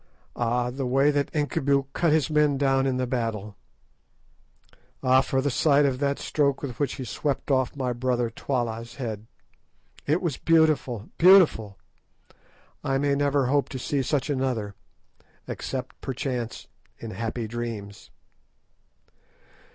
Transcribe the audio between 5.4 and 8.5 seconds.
the sight of that stroke with which he swept off my brother